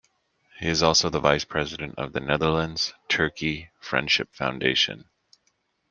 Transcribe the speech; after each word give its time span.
He 0.59 0.67
is 0.67 0.81
also 0.81 1.11
the 1.11 1.19
vice 1.19 1.45
president 1.45 1.93
of 1.99 2.11
The 2.13 2.21
Netherlands- 2.21 2.95
Turkey 3.07 3.69
Friendship 3.79 4.33
Foundation. 4.33 5.05